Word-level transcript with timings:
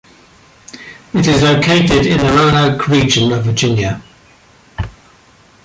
It 1.13 1.27
is 1.27 1.43
located 1.43 2.07
in 2.07 2.17
the 2.17 2.33
Roanoke 2.33 2.87
Region 2.87 3.31
of 3.33 3.43
Virginia. 3.43 4.01